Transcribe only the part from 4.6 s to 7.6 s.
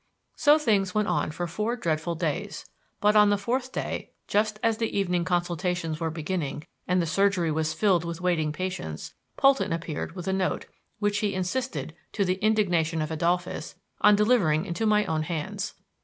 as the evening consultations were beginning and the surgery